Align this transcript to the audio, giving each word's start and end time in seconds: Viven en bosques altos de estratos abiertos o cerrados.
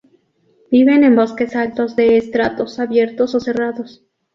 Viven 0.71 1.03
en 1.03 1.15
bosques 1.15 1.55
altos 1.55 1.95
de 1.95 2.17
estratos 2.17 2.79
abiertos 2.79 3.35
o 3.35 3.39
cerrados. 3.39 4.03